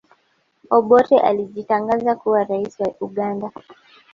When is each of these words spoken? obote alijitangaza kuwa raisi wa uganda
obote 0.69 1.19
alijitangaza 1.19 2.15
kuwa 2.15 2.43
raisi 2.43 2.83
wa 2.83 2.93
uganda 3.01 3.51